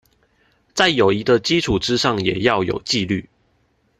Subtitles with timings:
[0.73, 3.29] 在友誼的基礎之上也要有紀律